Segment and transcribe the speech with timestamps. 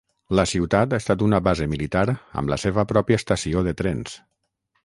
[0.37, 4.19] La ciutat ha estat una base militar amb la seva pròpia estació de trens.